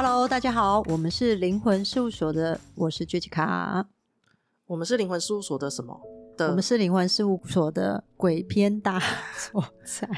[0.00, 3.84] Hello，大家好，我们是灵魂事务所的，我是 Jessica。
[4.64, 6.00] 我们是灵魂事务所的什么？
[6.36, 9.02] 的我们是灵魂事务所的鬼片大
[9.50, 10.08] 作战。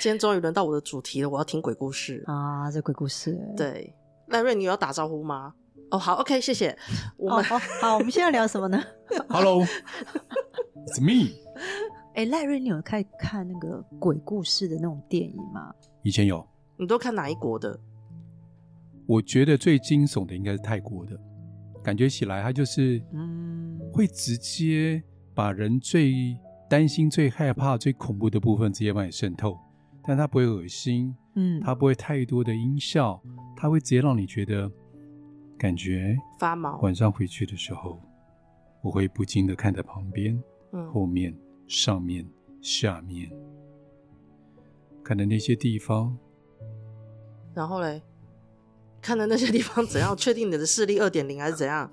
[0.00, 2.68] 今天终于轮到我的主题了，我要听鬼故事啊！
[2.72, 3.94] 这鬼故事，对，
[4.26, 5.54] 赖瑞，你有要打招呼吗？
[5.92, 6.76] 哦，好，OK，谢谢。
[7.16, 8.82] 我们、哦哦、好，我们现在聊什么呢？
[9.30, 11.36] Hello，It's me。
[12.16, 15.72] 哎，赖瑞，你有看看那个鬼故事的那种电影吗？
[16.02, 16.44] 以前有。
[16.76, 17.78] 你都看哪一国的？
[19.10, 21.20] 我觉得最惊悚的应该是泰国的，
[21.82, 25.02] 感觉起来它就是，嗯，会直接
[25.34, 26.38] 把人最
[26.68, 29.58] 担心、最害怕、最恐怖的部分直接把你渗透，
[30.04, 33.20] 但他不会恶心，嗯，它不会太多的音效，
[33.56, 34.70] 它会直接让你觉得
[35.58, 36.78] 感觉发毛。
[36.78, 38.00] 晚上回去的时候，
[38.80, 41.36] 我会不禁的看着旁边、嗯、后面、
[41.66, 42.24] 上面、
[42.60, 43.28] 下面，
[45.02, 46.16] 看的那些地方，
[47.52, 48.00] 然后嘞。
[49.00, 50.16] 看的那些地方怎样？
[50.16, 51.90] 确定你的视力二点零还是怎样？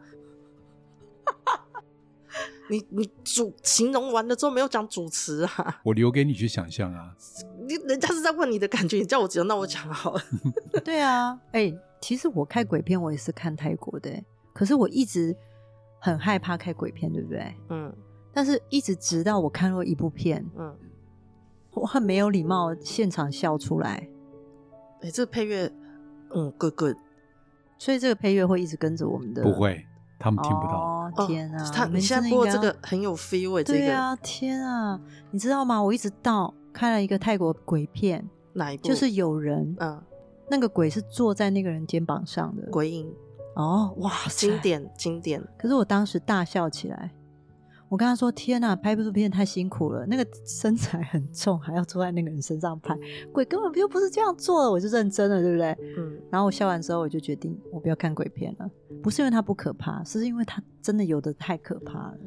[2.70, 5.82] 你你主形容完了之后没有讲主词啊？
[5.86, 7.16] 我留给你去想象啊。
[7.66, 10.22] 你人家是在问你的感觉，你叫我讲，那我讲好了。
[10.84, 14.12] 对啊，哎、欸，其实我看鬼片我也是看泰国的，
[14.54, 15.34] 可是我一直
[16.00, 17.56] 很害怕看鬼片，对不对？
[17.70, 17.96] 嗯。
[18.34, 20.76] 但是一直直到我看过一部片，嗯，
[21.72, 24.10] 我很没有礼貌，现场笑出来。
[25.02, 25.72] 哎、欸，这个配乐。
[26.34, 26.98] 嗯，good good，
[27.78, 29.86] 所以这个配乐会一直跟着我们的，不会，
[30.20, 30.74] 他们听不到。
[30.74, 31.72] 哦，天啊！
[31.74, 33.80] 他你现在播这个很有 feel 哎，这个。
[33.80, 35.00] 对啊，天啊！
[35.32, 35.82] 你知道吗？
[35.82, 38.88] 我一直到看了一个泰国鬼片，哪一部？
[38.88, 40.02] 就是有人，嗯，
[40.50, 43.12] 那个鬼是坐在那个人肩膀上的鬼影。
[43.56, 45.42] 哦，哇，经典经典。
[45.58, 47.12] 可是我当时大笑起来。
[47.90, 52.98] 我跟他说：“天哪，拍这部片太辛苦了，那个身材很重，还要坐在那个人身上拍，
[53.32, 55.72] 鬼根本就不是这样做的。”我就认真了，对不对？
[55.98, 56.20] 嗯。
[56.30, 58.70] 然后我笑完之后，我就决定我不要看鬼片了，
[59.02, 62.18] 不是因为它不可怕，是因为它真的有的太可怕了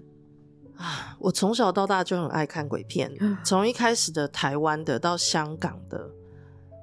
[0.77, 1.17] 啊！
[1.19, 3.13] 我从小到大就很爱看鬼片，
[3.45, 6.11] 从一开始的台湾的到香港的，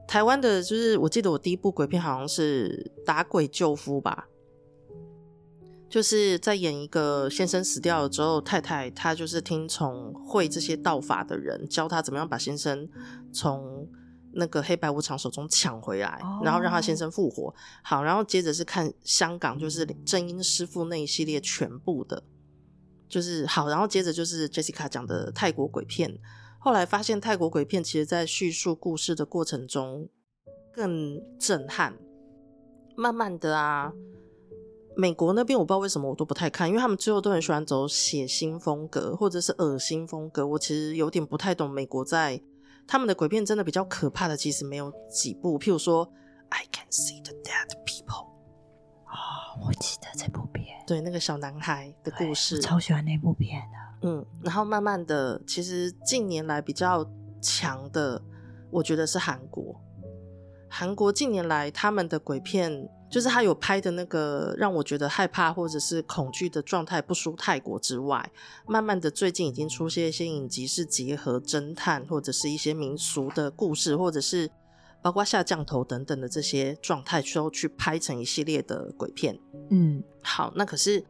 [0.07, 4.27] 台湾的就是我记得我第一部鬼片好像是《打鬼救夫》吧。
[5.89, 12.87] 就是在演一个先生死掉了之后，太太她就是听从会这些道法的人教她怎么样把先生
[13.31, 13.87] 从
[14.33, 17.55] 那个黑白无常手中抢回来，然后让他先生复活。
[17.81, 22.21] 好，然后接着是看香港，就是正音师傅那一系列全部的，
[23.07, 26.19] 就是好，然后接着就是 Jessica 讲的泰国鬼片。
[26.59, 30.09] 后来发现泰国鬼片其实在叙述故事的过程中
[30.71, 31.97] 更震撼，
[32.95, 33.93] 慢慢的啊。
[34.97, 40.45] 美国那边我不知道为什么我都不太看，因为他们最后都很喜欢走血腥风格或者是恶心风格。
[40.47, 42.41] 我其实有点不太懂美国在
[42.87, 45.59] 他们的鬼片真的比较可怕的，其实没有几部。
[45.59, 46.07] 譬如说
[46.49, 48.25] 《I Can See the Dead People》
[49.05, 54.09] 啊，我记得这部片，对那个小男孩的故事，超喜欢那部片的。
[54.09, 57.07] 嗯，然后慢慢的，其实近年来比较
[57.39, 58.19] 强的，
[58.71, 59.79] 我觉得是韩国。
[60.67, 62.89] 韩国近年来他们的鬼片。
[63.09, 68.29] 就是他有拍的那个让我觉得害怕或者是恐惧的状态不输泰国之外，
[68.67, 74.49] 慢慢的最近已经出现一些影集是结合侦探或者是一些民俗的故事，或者是
[75.01, 79.39] 包括下降头等等的这些状态，都去拍成一系列的鬼片。
[79.69, 81.01] 嗯，好，那可是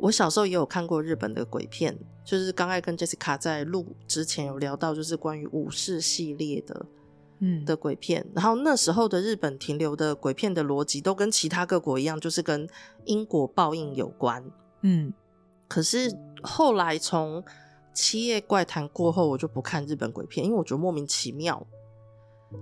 [0.00, 6.86] 我小时候也有看过日本的鬼片，就是刚才跟 Jessica 在录之前有聊到，就是关于武士系列的。
[7.38, 12.68] 嗯的鬼片，然后那时候的日本停留的鬼片的逻辑都跟其他各国一样，就是跟
[13.04, 14.44] 因果报应有关。
[14.82, 15.12] 嗯，
[15.68, 16.10] 可是
[16.42, 17.42] 后来从
[17.92, 21.66] 《七夜怪谈》过后，我就不看日本鬼片，因为我觉得莫名其妙。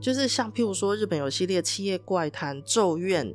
[0.00, 3.26] 就是像譬如说，日本有系列《七夜怪谈》、《咒怨》，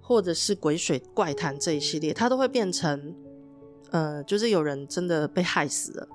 [0.00, 3.14] 或者是《鬼水怪谈》这一系列，它都会变成，
[3.90, 6.08] 呃，就是有人真的被害死了。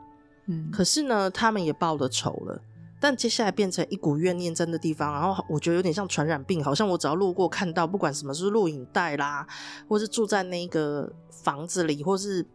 [0.48, 2.62] 嗯，可是呢，他们也报了仇了。
[3.00, 9.46] 但接下来变成一股怨念真的地方，然后我觉得有点像传染病，好像我只要路过看到，不管什么是录影带啦，
[9.88, 12.46] 或是住在那个房子里，或是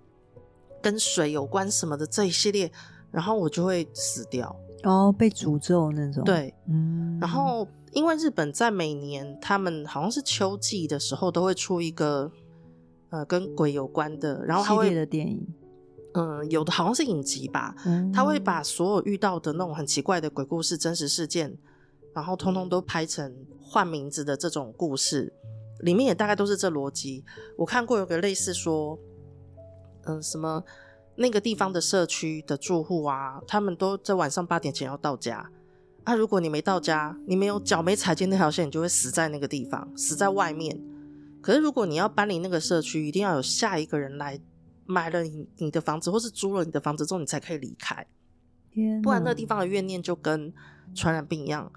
[0.83, 2.73] 跟水有关什么的这一系列，
[3.11, 4.57] 然后我就会死掉。
[4.83, 6.25] 哦，被诅咒那种。
[6.25, 7.19] 对，嗯。
[7.21, 12.33] 然后因为日本在每年他们好像是秋季的时候都会出一个
[13.11, 15.47] 呃跟鬼有关的，然后他会系列的电影。
[16.15, 21.57] 嗯，有的好像是影集吧，嗯，他会把所有遇到的那种很奇怪的鬼故事、真实事件，
[22.13, 25.33] 然后通通都拍成换名字的这种故事，
[25.81, 27.25] 里面也大概都是这逻辑。
[27.57, 28.99] 我看过有个类似说，
[30.07, 30.65] 嗯，什么
[31.15, 35.49] 那个地方的社区的住户啊，他们都在晚上八点前要到家，
[36.03, 40.81] 啊，如果你没到家，你没有脚没踩进那条线，你就会死在那个地方，死在外面。
[41.41, 44.39] 可是如果你要搬离那个社区，一定要有下一个人来
[44.91, 48.07] 买了你你的房子，或是租了你的房子之后，你才可以离开。
[49.03, 50.53] 不然那个地方的怨念就跟
[50.95, 51.73] 传染病一样。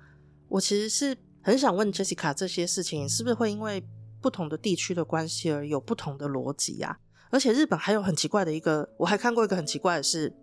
[0.50, 3.83] 我其实是很想问 Jessica，这些事情是不是会因为
[4.21, 7.00] 不同的地区的关系而有不同的逻辑啊？
[7.30, 10.33] 而且日本还有很奇怪的一个，我还看过一个很奇怪的是，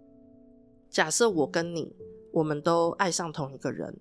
[0.88, 1.94] 假设我跟你。
[2.32, 3.99] 我们都爱上同一个人，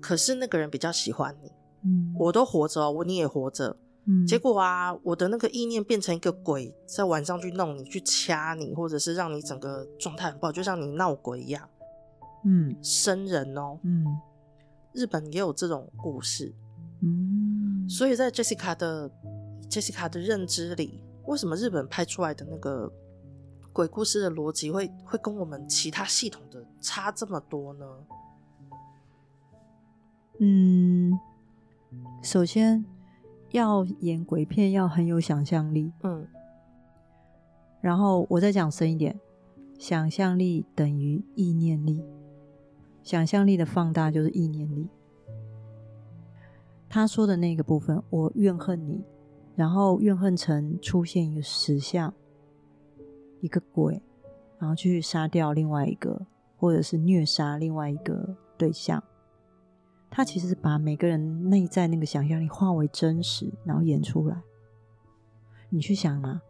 [0.00, 1.50] 可是那个人比较喜欢你，
[1.82, 3.76] 嗯，我都活着，我你也活着，
[4.06, 11.68] 嗯，结果啊，我的那个意念变成一个鬼，在晚上去弄你，去掐你，或者是让你整个状态很不好，就像你闹鬼一样，
[12.44, 14.06] 嗯，生人哦，嗯，
[14.92, 16.54] 日本也有这种故事，
[17.02, 19.10] 嗯，所以在 Jessica 的
[19.68, 22.92] Jessica 的认知里，为什么日本拍出来的那个？
[23.72, 27.86] 鬼故事的逻辑会会跟我们其他系统的差这么多呢？
[30.38, 31.12] 嗯，
[32.22, 32.82] 首先
[33.56, 36.26] 要演鬼片要很有想象力，嗯，
[37.80, 39.18] 然后我再讲深一点，
[39.78, 42.04] 想象力等于意念力，
[43.02, 44.88] 想象力的放大就是意念力。
[46.88, 49.02] 他说的那个部分，我怨恨你，
[49.54, 52.12] 然后怨恨成出现一个实像。
[53.42, 54.02] 一个鬼，
[54.58, 56.26] 然后去杀掉另外一个，
[56.56, 59.02] 或者是虐杀另外一个对象。
[60.10, 64.40] 他其实是把每个人内在那个想象力化为真实，然后演出来。
[65.68, 66.40] 你去想嘛，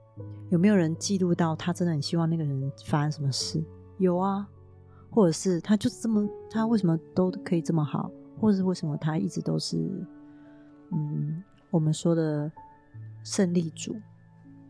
[0.50, 3.62] 有没有人记录到他真的很希望那个人发生什么事？
[3.98, 4.46] 有啊，
[5.10, 9.76] 或者是他就是这么，他为什么都可以这么好，或者是为什么他一直都是，
[10.92, 12.50] 嗯，我们说的
[13.24, 13.96] 胜利组。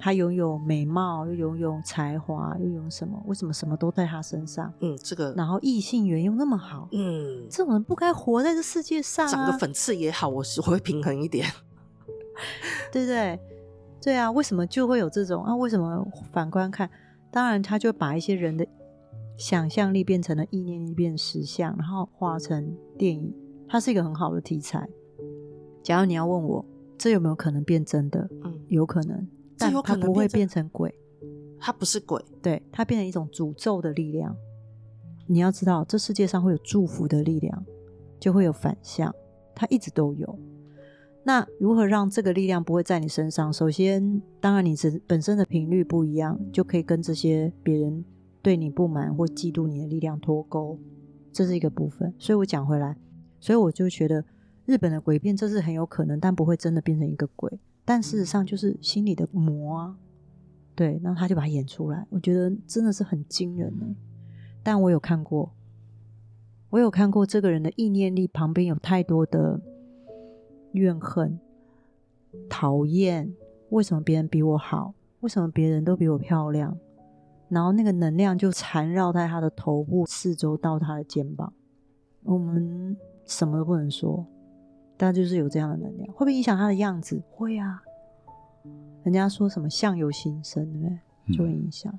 [0.06, 3.20] 他拥有美貌，又拥有才华，又拥有什么？
[3.26, 4.72] 为什么什么都在他身上？
[4.78, 5.34] 嗯，这个。
[5.36, 9.32] 然后异性缘又那么好，嗯，这种人不该活在这世界上啊。
[9.32, 11.48] 长个粉刺也好，我是会平衡一点，
[12.92, 13.40] 对不对？
[14.00, 15.56] 对啊，为什么就会有这种啊？
[15.56, 16.88] 为什么反观看？
[17.32, 18.64] 当然，他就把一些人的
[19.36, 23.34] 想象力变成了意念力，变实像，然后画成电影。
[23.68, 24.88] 它是一个很好的题材。
[25.82, 26.64] 假如你要问我，
[26.96, 28.28] 这有没有可能变真的？
[28.44, 29.26] 嗯，有可能。
[29.58, 30.94] 但它不会变成鬼，
[31.58, 34.36] 它不是鬼，对，它变成一种诅咒的力量。
[35.26, 37.64] 你要知道，这世界上会有祝福的力量，
[38.20, 39.14] 就会有反向，
[39.54, 40.38] 它一直都有。
[41.24, 43.52] 那如何让这个力量不会在你身上？
[43.52, 48.04] 首先，当然你是本身的频率不一样，就可以跟这些别人
[48.40, 50.78] 对你不满或嫉妒你的力量脱钩，
[51.32, 52.14] 这是一个部分。
[52.16, 52.96] 所以我讲回来，
[53.40, 54.24] 所以我就觉得
[54.66, 57.58] 日本的鬼片这是很有可能，但不会真的变成一个鬼。
[57.86, 59.96] 但事实上就是心里的魔啊，
[60.74, 63.86] 对，然后他就把它演出来，我觉得真的是很惊人呢。
[64.62, 65.54] 但我有看过，
[66.68, 69.60] 我有看过这个人的意念力旁边有太多的
[70.72, 71.38] 怨恨、
[72.50, 73.32] 讨厌，
[73.70, 74.92] 为什么别人比我好？
[75.20, 76.76] 为什么别人都比我漂亮？
[77.48, 81.52] 然后那个能量就缠绕在他的头部四周到他的肩膀，
[82.24, 84.26] 我们什么都不能说。
[84.96, 87.22] 但就是有这样的能量，会不会影响他的样子？
[87.30, 87.82] 会啊，
[89.02, 91.36] 人家说什么相由心生，对不对？
[91.36, 91.92] 就会影响。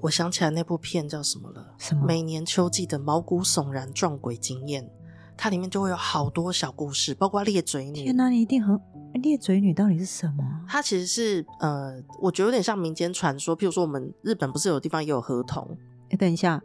[0.00, 1.74] 我想起来那部片叫什么了？
[1.78, 2.04] 什么？
[2.06, 4.88] 每年秋季的毛骨悚然撞鬼经验，
[5.36, 8.04] 它里面就会有好多小故事，包括裂嘴女。
[8.04, 8.80] 天哪，你一定很
[9.14, 10.44] 裂嘴女到底是什么？
[10.68, 13.56] 它其实是呃，我觉得有点像民间传说。
[13.56, 15.76] 譬如说，我们日本不是有地方也有河童？
[16.10, 16.62] 哎，等一下，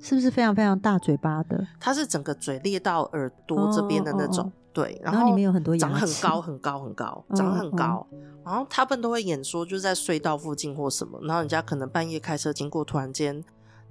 [0.00, 1.64] 是不是非常非常大嘴巴的？
[1.78, 4.46] 它是整个嘴裂到耳朵这边的那种。
[4.46, 8.04] 哦哦哦对，然后里面有很多长很高很高很高，长很高，
[8.44, 13.42] 然后他们都会演说，就是在隧道附近或什么，然后人家可能半夜开车经过，突然间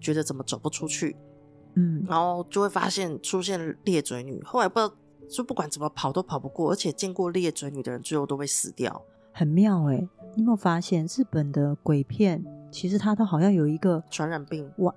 [0.01, 1.15] 觉得怎么走不出去，
[1.75, 4.93] 嗯，然后就会发现出现裂嘴女，后来不知道
[5.29, 9.95] 就不管怎么跑都跑不过，而且见过裂嘴女的人最后都会死掉，很妙哎！
[10.35, 14.93] 你有没有发现日本的鬼片其实它都好像有一个传染病哇，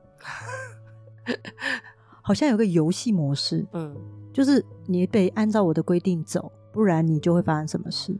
[2.23, 3.95] 好像有个游戏模式，嗯。
[4.37, 8.14] 就是你得按照我的规定走，不然你就会发生什么事。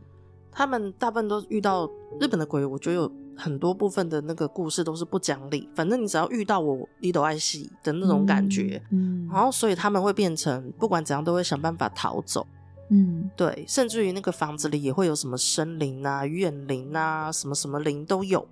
[0.51, 1.87] 他们大部分都遇到
[2.19, 5.69] 日本的鬼，我觉得有很多部分的那个故事都是不讲理。
[5.75, 8.81] 反正你只要遇到我，你都爱死的那种感觉。
[8.89, 12.47] 嗯，然后所以他们会变成不管怎样都会想办法逃走。
[12.89, 18.43] 嗯，对，甚至于那个房子里也会有什么生灵啊、怨灵啊、什么什么灵都有，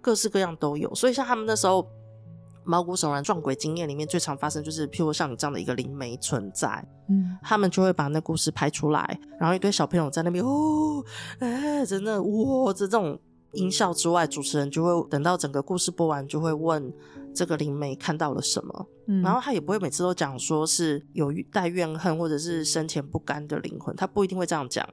[0.00, 0.94] 各式各样都有。
[0.94, 1.84] 所以像他们那时候。
[2.68, 11.02] 毛骨悚然撞鬼经验里面最常发生就是，譬如像你这样的一个灵媒存在，嗯，他们就会把那故事拍出来，然后一堆小朋友在那边哦，
[11.38, 13.18] 哎、欸，真的哇，这这种
[13.52, 16.92] 音效之外，主持人就会等到整个故事播完，就会问
[17.34, 24.86] 这个灵媒看到了什么，嗯，然后他也不会每次都讲说是有带怨恨或者是生前不甘的灵魂，他不一定会这样讲，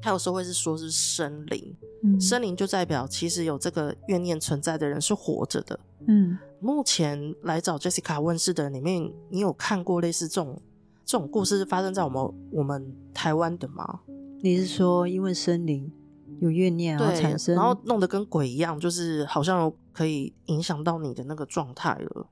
[0.00, 10.58] 他有时候会是说是生灵，嗯，生灵就代表其实有这个怨念存在的人是活着的，嗯，目前来找 Jessica 问事的人里面，你有看过类似这种
[11.04, 14.00] 这种故事是发生在我们我们台湾的吗？
[14.40, 15.92] 你是说因为森林？
[16.40, 22.26] 有怨念啊，产生，然后弄得跟鬼一样，就是好像可以影响到你的那个状态了。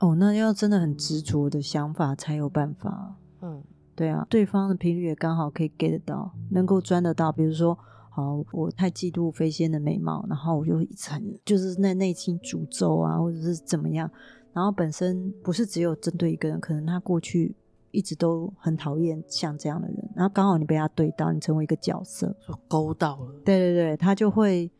[0.00, 3.14] 哦，那要真的很执着的想法才有办法。
[3.40, 3.62] 嗯，
[3.94, 7.32] 对啊，对方的频率也刚好可以 get 到，能够钻得到。
[7.32, 7.78] 比如说，
[8.20, 14.10] 好，我太嫉妒飞仙的美貌，然后我就一直很就是在内心诅咒啊，或者是怎么样。
[14.52, 17.54] 然后本身不是只有针对一个人，可能他过去。
[17.90, 23.32] 一直都很讨厌像这样的人，然后刚好你被他对到，你成为一个角色，说勾到了。
[23.46, 24.70] 对对对，他就会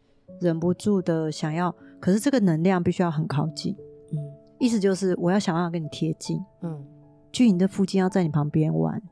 [0.42, 3.74] 忍不住的想要，可是这个能量必须要很靠近，
[4.12, 4.18] 嗯，
[4.60, 6.84] 意思就是我要想办法跟你贴近，嗯，
[7.32, 9.02] 去你的附近，要在你旁边玩，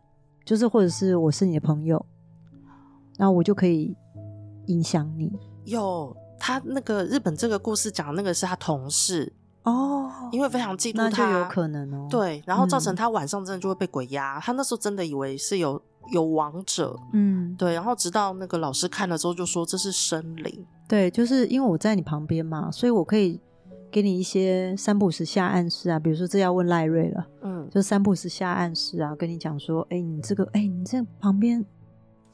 [0.44, 2.04] 就是或者是我是你的朋友，
[3.16, 3.96] 然后我就可以
[4.66, 5.32] 影响你。
[5.64, 9.32] 有他那个日本这个故事讲那个是他同事。
[9.64, 12.06] 哦，因为非常嫉妒他，那就有可能哦。
[12.08, 14.38] 对，然后造成他晚上真的就会被鬼压。
[14.38, 15.82] 嗯、他那时候真的以为是有
[16.12, 17.74] 有王者，嗯，对。
[17.74, 20.64] 然后直到那个老师看了之后，就说这是生灵。
[20.86, 23.40] 对，就是因为我在你旁边嘛，所以我可以
[23.90, 25.98] 给你一些三不五时下暗示啊。
[25.98, 31.64] 比如说，这要问赖瑞了，嗯，就三不五时下暗示啊，跟你讲说，哎，你这个，哎，你这旁边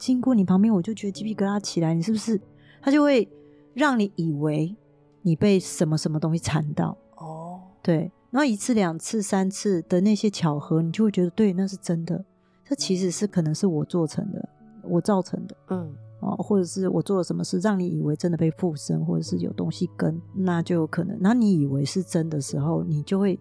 [0.05, 2.37] 经过你旁边，我就觉得鸡皮疙瘩起来，你是不是？
[2.81, 3.25] 他就会
[3.73, 4.75] 让你以为
[5.21, 7.61] 你被什么什么东西缠到哦。
[7.81, 12.25] 对，然后一次、两次、三次的那些巧合，你就会觉得对，那是真的。
[12.65, 14.49] 这其实是可能是我做成的，
[14.83, 21.17] 我造成的，嗯，哦，或者是我做了什么事，让你以为真的被附身，或者是有东西跟，那就有可能。
[21.21, 23.39] 那你以为是真的时候，你就会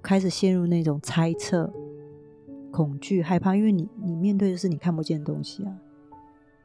[0.00, 1.72] 开始陷入那种猜测、
[2.70, 5.76] 恐惧、害怕，因为你你面对的是你看不见的东西啊。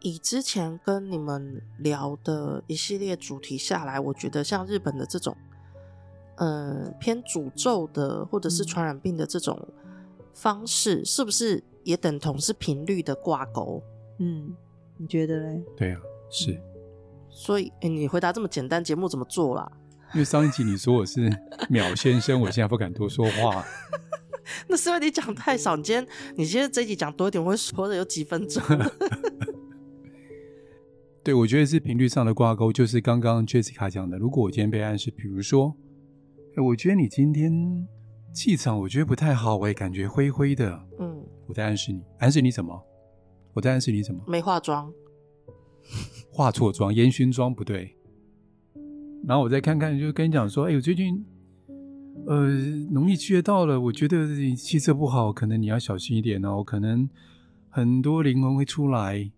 [0.01, 5.35] 以之前跟你们聊的一系列主题下来，我觉得像日本的这种。
[6.41, 9.59] 嗯，偏诅咒的或者是传染病的这种
[10.33, 13.83] 方式，嗯、是不是也等同是频率的挂钩？
[14.19, 14.55] 嗯，
[14.95, 15.61] 你觉得嘞？
[15.75, 16.57] 对啊，是。
[17.29, 19.69] 所以，哎、欸，你回答这么简单，节目怎么做啦？
[20.15, 21.29] 因为上一集你说我是
[21.69, 23.65] 秒先生，我现在不敢多说话。
[24.69, 25.75] 那是因为你讲太少。
[25.75, 28.63] 你今天，你今天这一集讲多一点，我会说的有几分钟。
[31.29, 34.17] 对，我觉得是频率上的挂钩，就是刚刚 Jessica 讲的。
[34.17, 35.77] 如果我今天被暗示，比如说。
[36.55, 37.87] 哎我觉得你今天
[38.33, 40.87] 气场，我觉得不太好，我也感觉灰灰的。
[40.99, 42.83] 嗯，我在暗示你，暗示你什么？
[43.53, 44.19] 我在暗示你什么？
[44.27, 44.91] 没化妆，
[46.33, 47.95] 化错妆，烟熏妆不对。
[49.23, 51.23] 然后我再看看，就跟你讲说，哎，我最近
[52.25, 52.49] 呃
[52.89, 57.07] 农历七月到了，我觉得你气色不好，可能你要小心一点哦，可能
[57.69, 59.31] 很多灵魂会出来。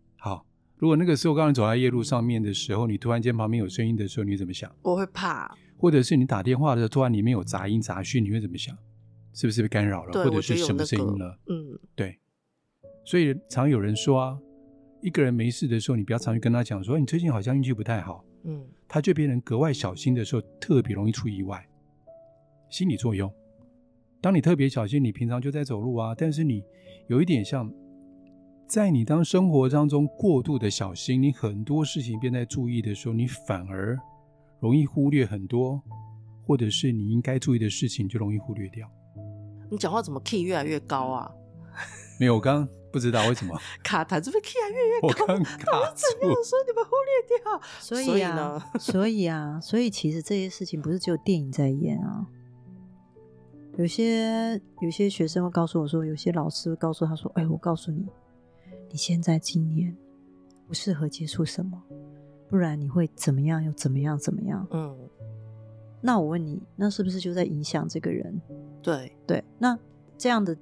[0.82, 4.76] 好，如果那个时候刚刚走在夜路上面的时候，你突然间旁边有声音的时候，你怎么想？
[4.82, 5.56] 我会怕。
[5.78, 8.76] 或者是你打电话的时候，突然里面有杂音杂讯，你会怎么想？
[9.34, 10.12] 是不是被干扰了？
[10.12, 11.38] 对，或者是什么声音了？
[11.46, 12.18] 那个、嗯，对。
[13.06, 14.38] 所以常有人说啊，
[15.02, 18.26] 一个人没事的时候，你不要常去跟他讲说，你最近好像运气不太好。
[18.44, 21.64] 嗯，他就变成格外小心的时候，特别容易出意外。
[22.70, 23.32] 心理作用。
[24.20, 26.64] 当你特别小心，你平常就在走路啊，但是你
[27.08, 27.72] 有一点像，
[28.72, 34.00] 在你当生活当中过度的小心，你很多事情变在注意的时候，你反而。
[34.62, 35.82] 容易忽略很多，
[36.46, 38.90] 或者是你应该注意的事情，就容易忽略掉。
[39.70, 41.30] 你讲话怎么 key 越来越高啊？
[42.18, 45.08] 没有，我刚刚不知道为什么 卡痰，这边 key 越来越高。
[45.10, 45.64] 我刚卡
[45.94, 46.06] 住。
[46.22, 47.62] 我没有说你们忽略掉。
[47.82, 52.26] 所以啊，所以啊，所以其实这些事情不是只有电影在演啊。
[53.78, 58.06] 有些有些学生会告诉我说，有些老师会告诉他说：“哎，我告诉你，
[58.92, 59.96] 你现在今年
[60.68, 61.82] 不适合接触什么。”
[62.48, 63.64] 不然你会怎么样？
[63.64, 64.20] 又怎么样？
[64.20, 64.68] 怎么样？
[64.72, 64.94] 嗯，
[66.02, 68.42] 那我问你，那是不是就在影响这个人？
[68.84, 69.80] 对对，那
[70.18, 70.54] 这样的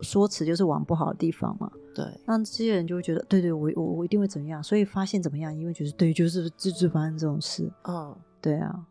[0.00, 1.68] 说辞就是往不好的地方嘛？
[1.92, 4.62] 对，那这些人就会觉得，对对，我我我一定会怎么样？
[4.62, 5.52] 所以发现怎么样？
[5.52, 7.68] 因为就是对，就是就是发生这种事。
[7.88, 8.86] 嗯，对啊，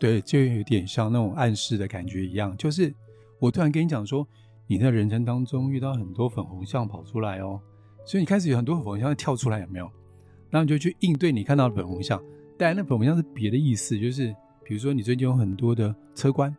[0.00, 2.56] 对，就有点像那种暗示的感觉一样。
[2.56, 2.92] 就是
[3.38, 4.26] 我突然跟你讲说，
[4.66, 7.60] 你在人生当中遇到很多粉红象跑出来哦，
[8.06, 9.90] 所以你开始有很多粉红象跳出来，有没有？
[10.48, 12.22] 然后你就去应对你看到的粉红象，
[12.56, 14.34] 当然那粉红象是别的意思，就是
[14.64, 16.56] 比如说你最近有很多的车官，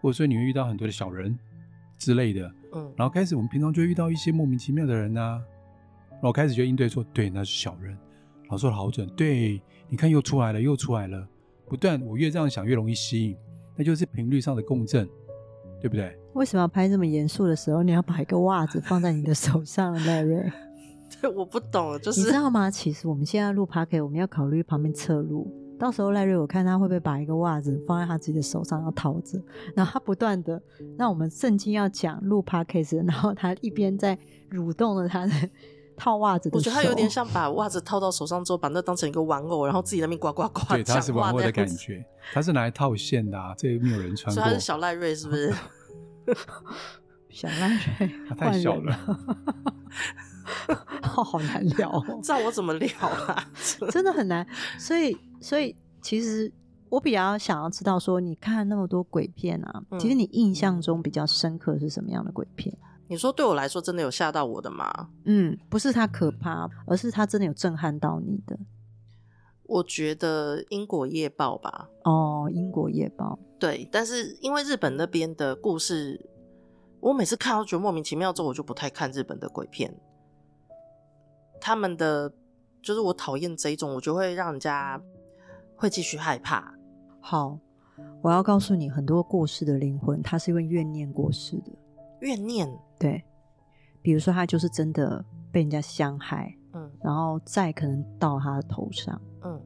[0.00, 1.38] 或者说你会遇到很多的小人
[1.98, 5.42] 之类的，嗯，然后开始我们平常就会遇到一些莫名其妙的人呐、啊，
[6.12, 7.90] 然后开始就应对说，对，那是小人，
[8.42, 11.28] 然后说得好准，对，你看又出来了，又出来了，
[11.66, 13.36] 不断，我越这样想越容易吸引，
[13.76, 15.06] 那就是频率上的共振，
[15.80, 16.16] 对不对？
[16.34, 20.50] 为什么要拍这么严肃的时候，你要把一个袜子放在你的手上，赖瑞？
[21.20, 22.70] 对，我不懂，就是你知道吗？
[22.70, 29.42] 其实我们现在录 Podcast，我们要考虑旁边侧录，到时候赖瑞，我看他会不会把一个袜子放在他自己的手上要套着，
[29.74, 30.60] 然后他不断的，
[30.96, 34.16] 那我们正经要讲录 Podcast，然后他一边在
[34.50, 35.32] 蠕动着他的。
[35.98, 40.74] 套袜子的，我觉得他有点像把袜子套到手上之后，把那当成一个玩偶，然后自己在那边呱呱呱。
[40.74, 44.40] 对，他是玩偶的感觉，他是拿来套线的啊，这个没有人穿过。
[44.40, 45.52] 所以他是小赖瑞是不是？
[47.30, 48.98] 小赖瑞，他太小了，
[51.02, 52.20] 好 好难聊哦。
[52.22, 53.50] 这样我怎么聊啊？
[53.90, 54.46] 真的很难。
[54.78, 56.50] 所以，所以其实
[56.88, 62.76] 我比较想要知道，说你看那么多鬼片啊，嗯、其实你印象中比较深刻是什么样的鬼片？
[63.08, 65.10] 你说对我来说真的有吓到我的吗？
[65.24, 68.58] 嗯，不是它可怕，而是它真的有震撼到你的。
[69.64, 71.88] 我觉得《因果业报》吧。
[72.04, 73.38] 哦，《因果业报》。
[73.58, 76.28] 对，但是因为日本那边的故事，
[77.00, 79.92] 我每次看到觉得莫名其妙之后，我就不太看日本的鬼片。
[81.60, 82.32] 他们的
[82.82, 85.00] 就是我讨厌这一种，我就会让人家
[85.76, 86.72] 会继续害怕。
[87.20, 87.58] 好，
[88.22, 91.72] 我要告诉你，很多过世的灵魂，他是因为怨念过世的。
[92.20, 93.22] 怨念，对，
[94.02, 99.60] 比如说他就是真的被人家伤害，嗯，然后再可能到他的头上，嗯，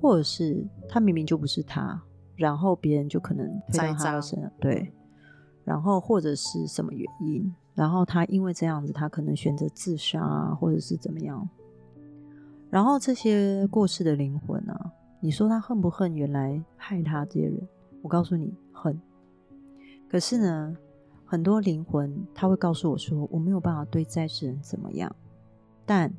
[0.00, 2.00] 或者是他明明就不是他，
[2.36, 4.92] 然后别人就可能推到他的身上，对，
[5.64, 11.48] 然后或者是什么原因，然后他因为这样子，他可能选择自杀啊，或者是怎么样，
[12.70, 17.68] 然后这些过世的灵魂啊，你说他恨不恨原来害他这些人？
[18.02, 19.00] 我告诉你，恨。
[20.08, 20.76] 可是呢？
[21.30, 25.14] 很多灵魂他会告诉我说：“我没有办法对在世人怎么样。”
[25.84, 26.10] 但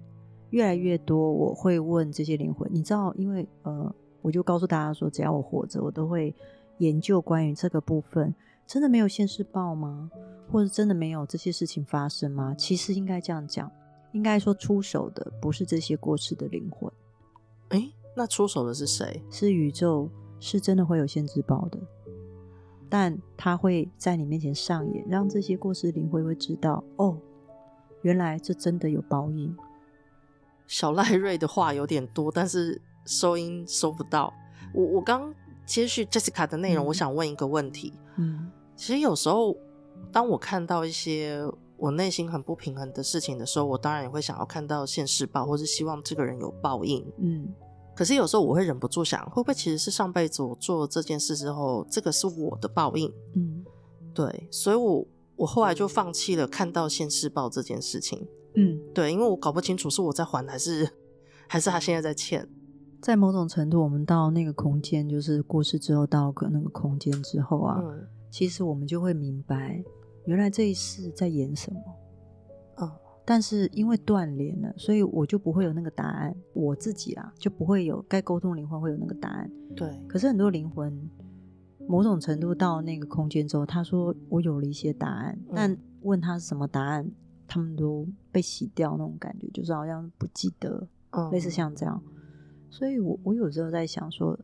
[0.51, 6.35] 越来越多，我会问这些灵魂，你知道，因为呃，我就告诉大家说，只要我活着，我都会
[6.77, 8.33] 研究关于这个部分。
[8.67, 10.11] 真的没有现世报吗？
[10.51, 12.53] 或者真的没有这些事情发生吗？
[12.55, 13.71] 其实应该这样讲，
[14.11, 16.91] 应该说出手的不是这些过世的灵魂。
[17.69, 19.23] 诶，那出手的是谁？
[19.31, 20.07] 是宇宙，
[20.39, 21.79] 是真的会有现世报的。
[22.89, 27.17] 但他会在你面前上演，让这些过世灵魂会知道，哦，
[28.01, 29.55] 原来这真的有报应。
[30.65, 34.33] 小赖瑞的话有点多，但是收音收不到。
[34.73, 35.33] 我我刚
[35.65, 37.93] 接续 Jessica 的内容，嗯，我想问一个问题。
[38.17, 39.55] 嗯，其实有时候
[40.11, 41.43] 当我看到一些
[41.77, 47.05] 我内心很不平衡的事情的时候，我当然也会想要看到现世报，或是希望这个人有报应。
[47.17, 47.53] 嗯。
[47.99, 53.13] 可是有时候我会忍不住想，会不会其实是上辈子我做了这件事之后，这个是我的报应？
[53.35, 53.61] 嗯，
[54.13, 58.25] 对，所以我我后来就放弃了看到现世报这件事情。
[58.55, 60.89] 嗯，对，因为我搞不清楚是我在还还是
[61.45, 62.47] 还是他现在在欠。
[63.01, 69.83] 在某种程度，我们到那个空间，就是过世之后到个那个空间之后啊，嗯，其实我们就会明白，
[70.23, 71.81] 原来这一世在演什么。
[73.29, 76.35] 但是因为断联了，所以我就不会有那个答案。
[76.51, 79.47] 我自己啊，就不会有该沟通灵魂会有那个答案。
[79.75, 79.87] 对。
[80.07, 81.07] 可是很多灵魂，
[81.87, 87.07] 某种程度到那个空间之后，他说我有了一些答案，嗯、但问他是什么答案，
[87.45, 92.01] 他们都被洗掉那种感觉，就是好像不记得，嗯、类似像这样。
[92.71, 94.39] 所以我我有时候在想说，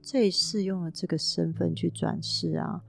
[0.00, 2.80] 这一世用了这个身份去转世啊，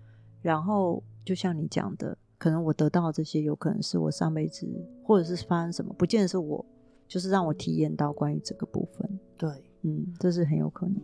[0.44, 2.16] 然后就像你讲的。
[2.42, 4.68] 可能我得到这些，有可能是我上辈子，
[5.04, 6.66] 或者是发生什么，不见得是我，
[7.08, 9.20] 就是让我体验到关于这个部分。
[9.38, 9.48] 对，
[9.84, 10.96] 嗯，这是很有可能。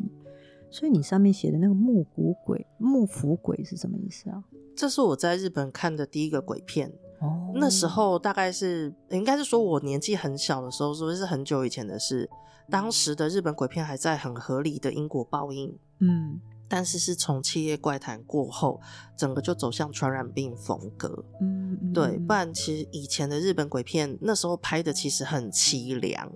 [0.72, 4.44] 所以你上面写的那个木骨鬼、木符鬼是什么意思啊？
[4.76, 6.92] 这是我在日本看的第一个鬼片。
[7.20, 12.28] 哦，那时候大概是，应该是说我年纪很小的时候，说是很久以前的事。
[12.68, 15.78] 当时的日本鬼片还在很合理的因果报应。
[16.00, 16.42] 嗯。
[16.70, 18.80] 但是是从《七夜怪谈》过后，
[19.18, 21.24] 整个就走向传染病风格。
[21.42, 26.32] 嗯，嗯，对，不然其实以前的日本鬼片那时候拍的其实很凄凉，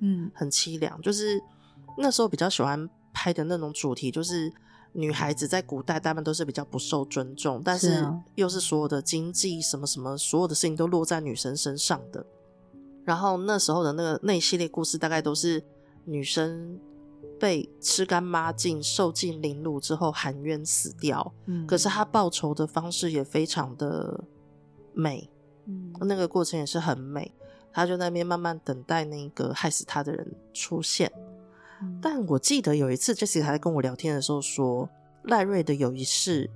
[0.00, 1.00] 嗯，很凄凉。
[1.02, 1.40] 就是
[1.98, 4.52] 那时候比较喜欢拍的那种主题，就是
[4.92, 8.06] 女孩子在古代大部分都是比较不受尊重，但是
[8.36, 12.24] 又是所有的经济什么什么，所有的事情都落在女生身上的。
[13.04, 15.62] 然后那时候的那个那一系列故事，大概都是
[16.04, 16.78] 女生。
[17.38, 24.24] 被吃干抹净、受尽凌辱之后含冤死掉，嗯，可是他报仇的方式也非常的
[24.92, 25.28] 美，
[25.66, 27.34] 嗯，那个过程也是很美。
[27.72, 31.10] 他就在那边慢慢等待那个害死他的人出现。
[31.82, 34.88] 嗯，但我记得有一次，Jessica 还在跟我聊天的时候说，
[35.24, 36.48] 赖瑞的有一世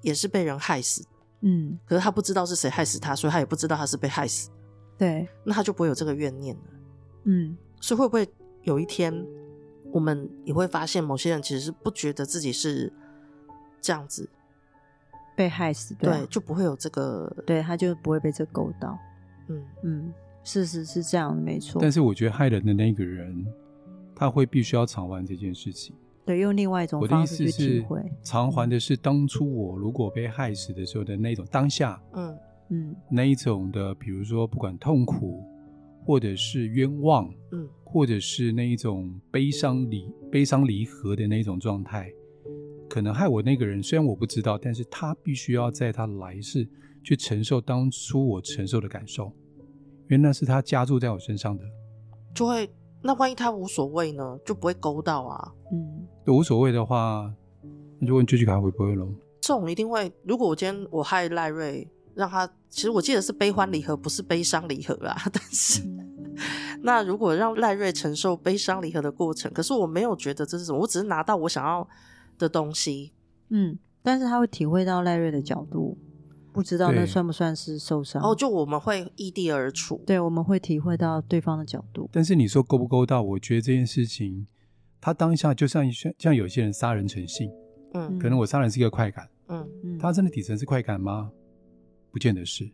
[0.00, 1.04] 也是被人害死，
[1.42, 4.48] 嗯，可是他不知道是谁害死他，所以他也不知道他是被害死，
[4.96, 6.62] 对，那他就不会有这个怨念了，
[7.24, 8.26] 嗯，所以会不会
[8.62, 9.14] 有一天？
[9.94, 12.92] 我们也会发现，某些人其实是不觉得自己是
[13.80, 14.28] 这样子
[15.36, 18.98] 被害死，对，啊、对，就不会有这个，对，他就不会被这勾到。
[19.48, 21.80] 嗯嗯，事实是这样，没错。
[21.80, 23.46] 但是我觉得害人的那个人，
[24.16, 25.94] 他会必须要偿还这件事情。
[26.26, 28.02] 对，用另外一种方式去体会。
[28.24, 32.36] 偿还的是当初我如果被害死的时候的那种当下，嗯
[32.70, 35.44] 嗯，那一种的，比如说不管痛苦，
[36.04, 42.12] 或者是冤枉，嗯，或者是那一种悲伤离悲伤离合的那种状态，
[42.88, 46.68] 可能害我那个人，虽然我不知道，但是他必须要在他来世
[47.02, 49.32] 去承受当初我承受的感受，
[50.02, 51.64] 因为那是他加注在我身上的，
[52.34, 52.68] 就会。
[53.06, 54.38] 那万一他无所谓呢？
[54.46, 55.52] 就不会勾到啊。
[55.70, 57.30] 嗯，无所谓的话，
[57.98, 59.06] 那就问 Jessica 会不会咯？
[59.42, 60.10] 这种一定会。
[60.22, 65.16] 如果我今天我害赖瑞，让他其实我记得是悲欢离合，不是悲伤离合啊。
[65.32, 66.38] 但是，嗯、
[66.82, 71.88] 那如果让赖瑞承受悲伤离合的过程，可是我没有觉得这是什么，我只是拿到我想要
[72.38, 73.12] 的东西。
[73.50, 75.98] 嗯，但是他会体会到赖瑞的角度。
[76.52, 78.22] 不知道那算不算是受伤？
[78.22, 82.08] 哦，就我们会异地而处，对，我们会体会到对方的角度。
[82.12, 83.20] 但是你说勾不勾到？
[83.20, 84.46] 我觉得这件事情，
[85.00, 85.84] 他当下就像
[86.16, 87.50] 像有些人杀人成性，
[87.94, 91.28] 嗯，可能我杀人是一个快感，嗯嗯，他真的底层是快感吗？
[92.14, 92.70] 不见得是，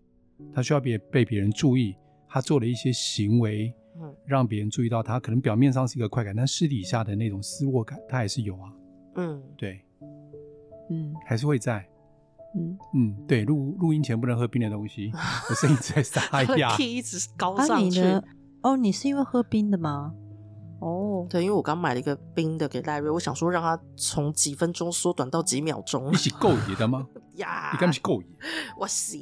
[0.55, 1.97] 他需要别被别人注意，
[2.29, 8.71] 他做了一些行为，嗯，让别人注意到他，可能表面上是一个快感，但私底下的那种失落感，他还是有啊，
[9.15, 9.81] 嗯，对，
[10.91, 11.83] 嗯，还是会在。
[12.55, 15.11] 嗯嗯，对，录录音前不能喝冰的东西，
[15.49, 16.21] 我声音在沙
[16.59, 18.03] 哑，一直高上去。
[18.03, 18.23] 啊、
[18.63, 20.13] 哦，你是因为喝冰的吗？
[20.81, 26.11] 哦，对，因为我刚买了一个冰的给赖瑞，我想说让他从几分钟缩短到几秒钟。
[26.11, 27.07] 你是够野的吗？
[27.37, 28.29] 呀，你干嘛是够野？
[28.79, 29.17] 我是。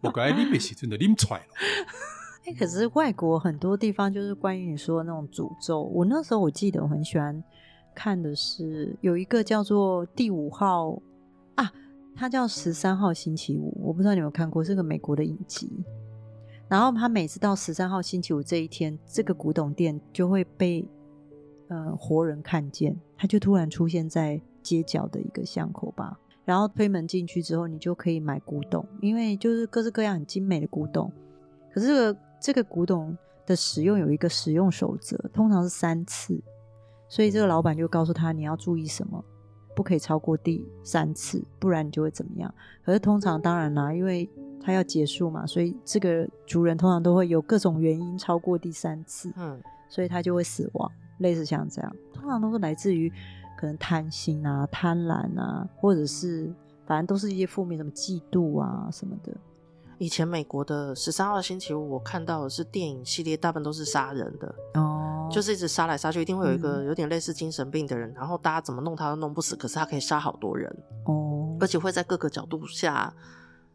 [0.00, 1.46] 我刚才你别是真的拎出来了。
[2.46, 5.82] 哎，可是外国很多地方就是关于你说的那种诅咒。
[5.82, 7.42] 我那时候我记得我很喜欢
[7.94, 11.00] 看的是有一个叫做第五号
[11.54, 11.70] 啊。
[12.16, 15.70] 它叫十三号星期五，我不知道你有没有看过，是个美国的影集。
[16.70, 20.88] 然后他每次到十三号星期五这一天，这个古董店就会被
[21.66, 26.16] 呃活人看见，他就突然出现在街角的一个巷口吧。
[26.44, 31.12] 然后推门进去之后，你就可以买古董，因为就是各式各样很精美的古董。
[31.72, 36.40] 可是这个这个古董的使用有一个使用守则，通常是三次，
[37.08, 39.24] 所以这个老板就告诉他你要注意什么。
[39.74, 42.52] 不可以超过第三次，不然你就会怎么样？
[42.84, 44.28] 可是通常当然啦，因为
[44.62, 53.10] 他要结束嘛，所以这个族人通常都会有各种原因超过第三次，嗯，所以他就会死亡，类似像这样，通常都是来自于
[53.58, 56.52] 可能贪心啊、贪婪啊，或者是
[56.86, 59.32] 反正都是一些负面，什么嫉妒啊什么的。
[59.98, 70.70] 以前美国的十三号星期五，我看到的是电影系列，大部分都是杀人的哦，就是一直杀来杀去，一定会有一个有点类似精神病的人，嗯、然后大家怎么弄他都弄不死，可是他可以杀好多人
[71.06, 73.14] 哦，而且会在各个角度下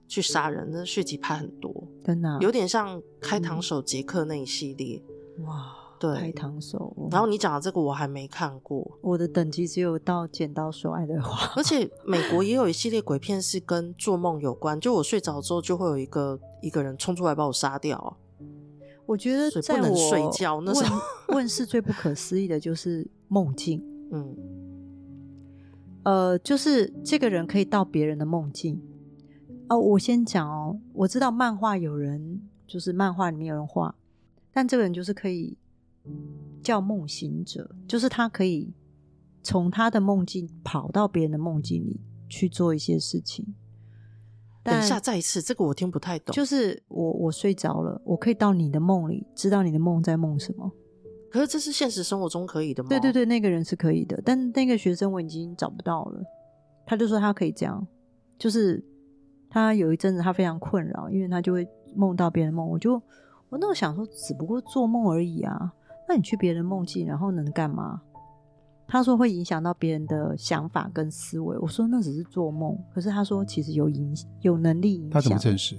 [0.07, 5.01] 去杀人，那续集拍很多，真的、啊、有点像开膛手杰克那一系列、
[5.37, 5.75] 嗯、哇。
[5.97, 6.93] 对，开膛手。
[7.09, 11.53] 然后你讲的这个我还没看过，我的等级只有到剪刀手爱德华。
[11.55, 18.17] 而且 美国也有一系列鬼片是跟做梦有关，就我睡着之后就会有一个一个人冲出来把我杀掉。
[19.05, 23.83] 我觉得在我不能睡觉那时候问世最不可思议的就是梦境。
[24.11, 24.35] 嗯，
[26.03, 28.81] 呃，就是这个人可以到别人的梦境。
[29.69, 33.95] 哦，我先讲哦，我知道漫画有人就是漫画里面有人画，
[34.51, 35.57] 但这个人就是可以。
[36.61, 38.71] 叫梦行者，就是他可以
[39.41, 43.55] 从他的梦境跑到别人的梦境里去做一些事情。
[44.65, 46.34] 等一下，再一次，这个我听不太懂。
[46.34, 50.71] 就是我我睡着了，我可以到你的梦里，知道你的梦在梦什么。
[51.32, 52.89] 可是这是现实生活中可以的吗？
[52.89, 56.23] 对对对，那个人是可以的，但那个学生我已经找不到了。
[56.86, 57.86] 他就说他可以这样，
[58.39, 58.84] 就是
[59.49, 62.67] 他有一阵子他非常困扰，因为他就会梦到别人的梦。
[62.67, 62.93] 我就
[63.49, 65.71] 我那时候想说，只不过做梦而已啊。
[66.08, 68.01] 那你去别人梦境，然后能干嘛？
[68.87, 71.57] 他说会影响到别人的想法跟思维。
[71.57, 75.11] 我说那只是做梦，可是他说其实有影有能力影响。
[75.11, 75.75] 他怎么证实？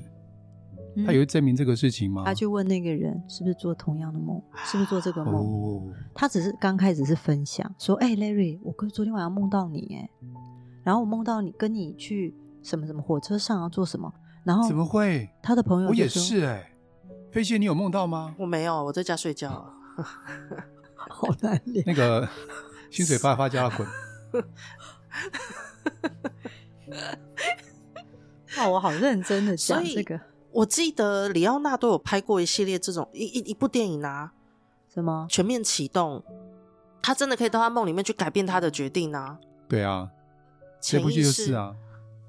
[0.98, 2.22] 嗯、他有证明这个事情吗？
[2.24, 5.34] 他去问那个人是不是做同样的梦，是不是做这个梦？
[5.34, 5.82] 哦、
[6.14, 10.08] 他只是刚开始是分享，说：“哎、欸、，Larry，我哥昨天晚上梦到你，哎，
[10.82, 14.10] 然后我梦到你跟你去什么什么火车上要做什么？
[14.42, 15.28] 然后怎么会？
[15.42, 16.72] 他的朋友我也是哎、欸，
[17.30, 18.34] 飞仙，你有梦到吗？
[18.38, 19.70] 我没有，我在家睡觉。”
[20.96, 21.84] 好难 练。
[21.86, 22.26] 那个
[22.96, 23.87] 薪水发发叫他滚。
[28.56, 30.18] 那我好认真的讲这个。
[30.50, 34.32] 我记得李奥纳都有拍过一系列这种一一一部电影啊，
[34.88, 36.24] 什么全面启动？
[37.02, 39.38] 他真的可以到他梦里面去改变他的决定啊？
[39.68, 40.09] 对啊，
[40.80, 41.76] 这部剧就是啊，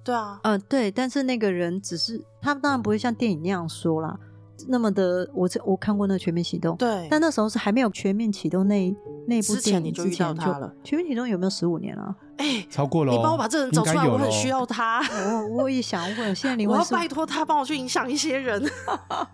[0.04, 4.20] 对啊，嗯、呃，对，但是那个人只是他当然不会像电影那样说啦，
[4.68, 8.96] 那么的，我我看过那个《全面启动》，对，但那时候是还没有全面启动那
[9.28, 10.74] 那部电影之前，你就遇到他了。
[10.84, 12.16] 全面启动有没有十五年了？
[12.38, 15.02] 哎，超过了，你帮我把这人找出来，我很需要他。
[15.56, 18.64] 我我也想问，现在 灵魂，我要拜托他帮我去影响一些人。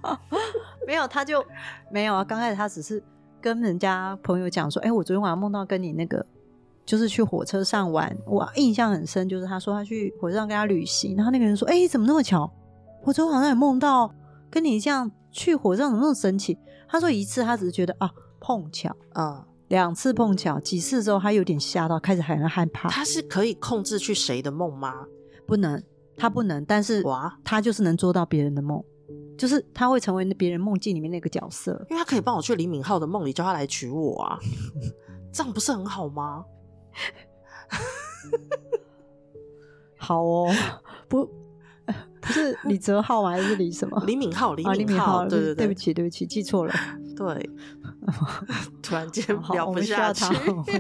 [0.85, 1.43] 没有，他就
[1.91, 2.23] 没有啊。
[2.23, 3.01] 刚开始他只是
[3.41, 6.25] 跟人家朋友讲说：“哎，我昨天晚上梦到跟你那个，
[6.85, 12.51] 就是去火车上玩。”我印象很深，就是他说他去火车上跟他旅行，然后那个人说：“哎，怎么那么巧？
[13.05, 14.09] 我昨天晚上也梦到
[14.53, 16.55] 跟你这样去火车上，怎么那么神奇？”
[16.87, 18.07] 他说一次他只是觉得啊
[18.39, 22.87] 碰巧啊，两次碰巧，几次之后他有点吓到，开始很害怕。
[22.87, 25.07] 他是可以控制去谁的梦吗？
[25.47, 25.81] 不能，
[26.15, 28.83] 他不能，但是哇，他就是能做到别人的梦。
[29.35, 34.37] 就是他会成为别人梦境里面那个角色，因为他可以帮我去李敏镐的梦里叫他来娶我啊，
[35.33, 36.45] 这样不是很好吗？
[39.97, 40.53] 好哦，
[41.07, 41.33] 不不
[42.31, 43.31] 是李泽浩吗？
[43.31, 44.01] 还是李什么？
[44.05, 46.73] 李敏镐，李敏镐，对对对，对不起对不起，记错了。
[47.15, 47.49] 对，
[48.81, 50.23] 突然间聊不下去，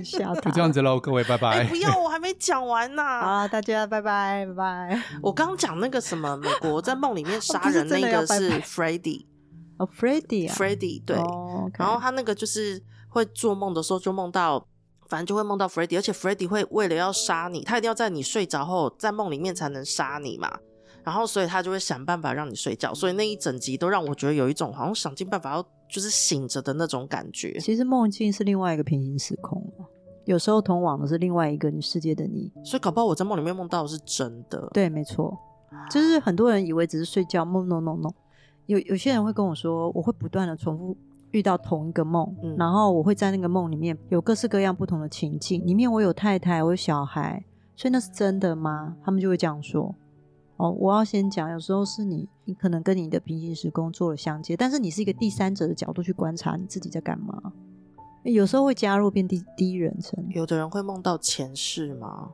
[0.03, 1.63] 吓 他，就这样子喽，各位拜拜。
[1.63, 3.41] 欸、不要，我还没讲完呢、啊。
[3.45, 5.03] 好，大家拜拜拜拜。
[5.21, 9.25] 我刚讲那个什么，美国在梦里面杀人那个是 Freddy，
[9.77, 11.15] 哦，Freddy 啊，Freddy 对。
[11.17, 11.79] Oh, okay.
[11.79, 14.65] 然后他那个就是会做梦的时候就梦到，
[15.07, 20.51] 反正就会梦到 Freddy，而且 Freddy 会为了要杀你，他一定要在你睡着后，在梦里面才能杀你嘛。
[21.03, 25.65] 然后所以他就会想办法让你睡觉，所以那一整集都让我觉得有一种好像想尽办法要。
[25.89, 27.55] 就是醒着的那种感觉。
[27.59, 29.63] 其实梦境是另外一个平行时空，
[30.25, 32.51] 有时候通往的是另外一个世界的你。
[32.65, 34.67] 所以搞不好我在梦里面梦到的是真的。
[34.73, 35.37] 对，没错。
[35.91, 38.09] 就是很多人以为只是睡觉梦，no no no。
[38.65, 40.97] 有有些人会跟我说，我会不断的重复
[41.29, 48.95] 遇到同一个梦，嗯，然后我会在那个梦里面有各式各样不同的情境，里面我有太太，我有小孩，所以那是真的吗？
[49.05, 49.93] 他们就会这样说。
[50.57, 57.51] 哦，我要先讲，有时候是你，你可能跟你的平行时空做了相接，但是你是一个第三者的角度去观察你自己在干嘛。
[58.23, 60.25] 有时候会加入变第第一人称。
[60.29, 62.31] 有的人会梦到前世吗？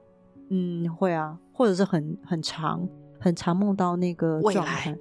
[0.50, 2.88] 嗯，会啊，或者是很很长
[3.20, 4.98] 很长梦到那个未来。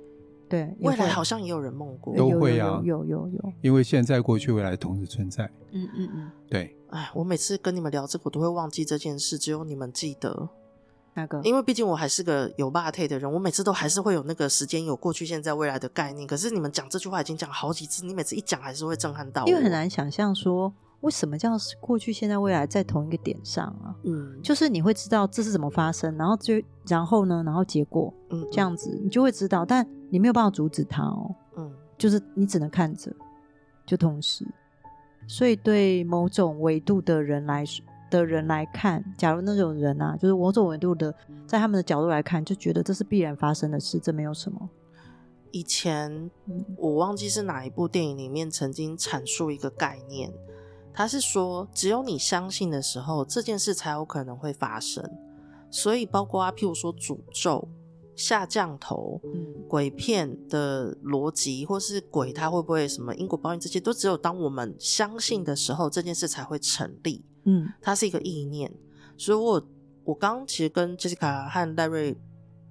[0.48, 3.52] 对，未来好像也有人梦过，都会啊，有有有，有，有。
[3.60, 5.44] 因为现在、过去、未来同时存在。
[5.72, 6.74] 嗯嗯嗯，对。
[6.88, 10.48] 哎，我每次跟你们聊这个，我都会忘记这件事，只有你们记得。
[11.18, 16.24] 那个，因为毕竟我还是个有霸体的人，我每次都还是会有那个时间有过去、现在、未来的概念。
[16.28, 19.48] 可是你们讲这句话已经讲好几次，你每次一讲还是会震撼到我。
[19.48, 21.50] 因为很难想象说，为什么叫
[21.80, 23.94] 过去、现在、未来在同一个点上啊？
[24.04, 26.54] 嗯，就是你会知道这是怎么发生，然后就
[26.86, 31.34] 然后呢，然后结果，嗯，这样子你就会知道，但你没有办法阻止他哦。
[31.56, 33.12] 嗯，就是你只能看着，
[33.84, 34.46] 就同时，
[35.26, 37.84] 所以对某种维度的人来说。
[38.10, 41.14] 的人来看，假如那种人啊，就是某种维度的，
[41.46, 44.68] 在他们的角度来看，就觉得这是必然发生的事，这没有什么。
[45.50, 46.30] 以前
[46.76, 50.32] 我忘记是哪一部电影里面曾经阐述一个概念，
[50.92, 55.08] 他是说，只有你相信的时候，这件事才有可能会发生。
[55.70, 57.68] 所以，包括啊，譬如说诅咒。
[58.16, 67.24] 下降头、嗯，鬼片的逻辑，或是鬼他会不会什么因果报应，这些都只有当我们相信的时候，这件事才会成立。
[67.44, 68.72] 嗯，它是一个意念。
[69.16, 69.62] 所以我
[70.04, 72.16] 我刚其实跟 Jessica 和赖瑞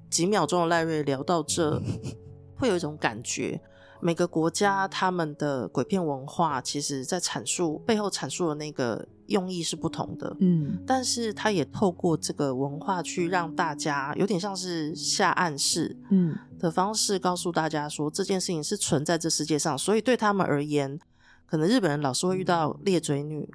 [0.10, 1.82] 几秒钟的赖瑞聊到这，
[2.58, 3.60] 会有一种感觉。
[4.00, 21.00] 每个国家他们的鬼片文化，其实在阐述背后阐述的那个用意是不同的，嗯，但是他也透过这个文化去让大家有点像是下暗示，嗯的方式告诉大家说这件事情是存在这世界上，所以对他们而言，
[21.48, 23.50] 可能日本人老是会遇到裂嘴女，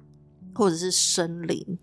[0.53, 1.77] 或者是生灵，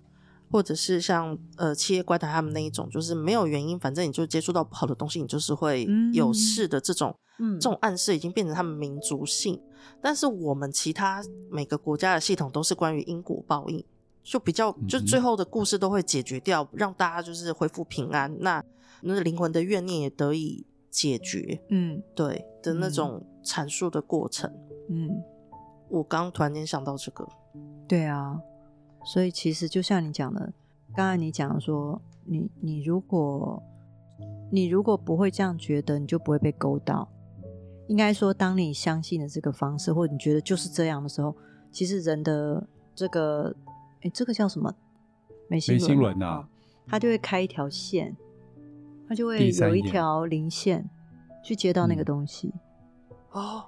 [0.51, 7.15] 或者是像呃七夜怪谈他们那一种，就是没有原因，反正你就接触到不好的东西，你就是会有事的这种。
[7.43, 9.59] 嗯，这种暗示已经变成他们民族性，
[10.03, 13.83] 但是我们其他每个国家的系统都是关于因果报应，
[14.23, 18.63] 就比较就最后的故事都会解决掉，让大家就是恢复平安，那
[19.01, 21.59] 那灵魂的怨念也得以解决。
[21.71, 24.53] 嗯，对的那种阐述的过程。
[24.91, 25.09] 嗯，
[25.89, 27.27] 我刚突然间想到这个，
[27.89, 28.39] 对啊，
[29.13, 30.53] 所以其实就像你讲的，
[30.95, 33.61] 刚才你讲说，你你如果
[34.53, 37.09] 你如果不会这样觉得，你就不会被勾到。
[37.89, 41.35] 应该说，当你相信了这个方式，或者你觉得就是这样的时候，
[41.73, 43.53] 其实人的这个，
[44.03, 44.73] 哎，这个叫什么？
[45.49, 46.47] 眉心轮呐，
[46.87, 48.17] 它就会开一条线，
[49.09, 50.89] 它就会有一条零线
[51.43, 52.55] 去接到那个东西。
[53.33, 53.65] 哦，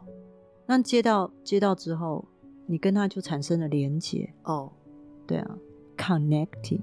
[0.66, 2.24] 那接到接到之后，
[2.66, 4.32] 你跟它就产生了连接。
[4.44, 4.70] 哦，
[5.26, 5.56] 对啊
[5.96, 6.80] ，reconnecting。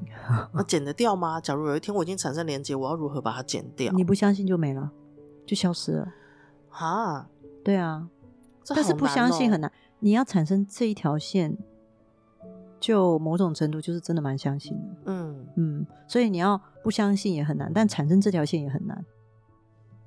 [0.53, 1.39] 那 剪得掉吗？
[1.41, 3.91] 假如有一天我已经产生连接，我要如何把它剪掉？
[3.93, 4.91] 你不相信就没了，
[5.45, 6.13] 就消失了。
[6.69, 7.27] 啊，
[7.63, 8.07] 对啊，
[8.63, 9.71] 这但是不相信很难。
[9.99, 11.57] 你要产生这一条线，
[12.79, 14.95] 就某种程度就是真的蛮相信的。
[15.05, 19.05] 嗯嗯，所以你要不相信也很难，但产生这条线也很难。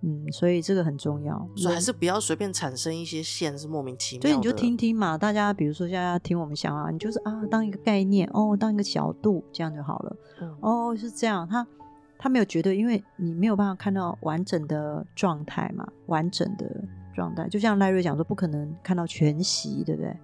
[0.04, 4.22] 嗯，所以这个很重要，所以还是不要随便产生一些线，是莫名其妙。
[4.22, 10.16] 所以你就听听嘛，大家比如说现在要听我们想啊，你就是啊，当一个概念哦，当一个角度，这样就好了。
[10.40, 11.64] 嗯、哦，是这样，他
[12.18, 16.68] 他没有绝对，因为你没有办法看到完整的状态嘛，完整的
[17.14, 20.16] 状态，就像赖瑞讲说，不可能看到全息，对不对？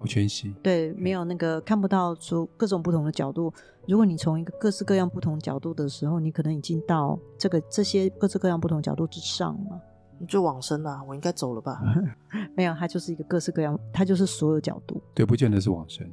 [0.00, 3.52] 我全息，对，没有那个看不到出各种不同的角度。
[3.86, 9.80] 如果你从一个各式各样不同角度的时候，你可能已经到这个这些各式各样不同角度之上了。
[10.18, 11.80] 你就往生了，我应该走了吧？
[12.56, 15.02] 没有，它就是一个各式各样，它就是所有角度。
[15.14, 16.06] 对，不见得是往生，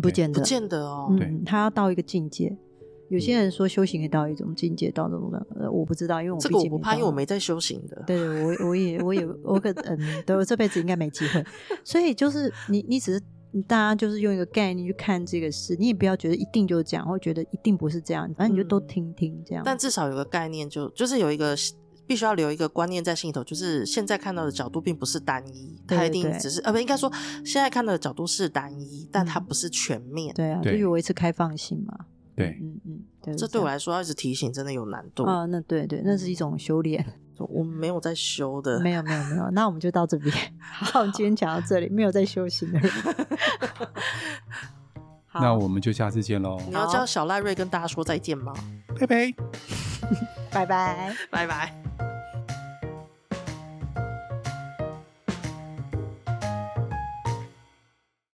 [0.00, 1.08] 不见得，不见得哦。
[1.10, 2.56] 嗯，他要到一个境界。
[3.08, 8.02] 有些人说修行可以到一种境界，到这种的，呃，我不知道，因为我这个我不怕，因为我没在修行的。
[8.06, 11.44] 对对，我我也我也 我可嗯，对我这辈子应该没机会。
[11.84, 13.22] 所以就是你你只是。
[13.66, 19.62] 大家就是用一个概念去看这个事，你也不要觉得一定就是这样，或觉得一定不是这样，反正你就都听听这样。
[19.62, 21.56] 嗯、但至少有个概念就，就就是有一个
[22.06, 27.10] 必须要留一个观念在心里头，就是现在看到的角度并不是单一，它一定只是呃不应该说
[27.46, 30.34] 现在看到的角度是单一，但它不是全面。
[30.34, 32.04] 对啊，就有维持开放性嘛。
[32.36, 35.46] 对，嗯嗯，对，这对我来说要一直提醒，真的有难度啊。
[35.46, 37.04] 那对对，那是一种修炼。
[37.38, 40.34] 我没有在修的，没有没有没有，那我们就到这边。
[40.60, 42.90] 好，我们今天讲到这里，没有在修行的人。
[45.34, 46.58] 那我们就下次见喽。
[46.66, 48.54] 你要叫小赖瑞跟大家说再见吗？
[48.98, 49.34] 拜拜，
[50.50, 52.15] 拜拜，拜拜。